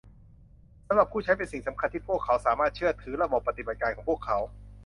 [0.87, 4.37] สำหรับผู้ใช้เป็นสิ่งสำคัญที่พวกเขาสามารถเชื่อถือระบบปฏิบัติการของพวกเขา